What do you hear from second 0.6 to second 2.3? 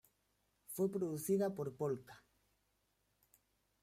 Fue producida por Pol-ka.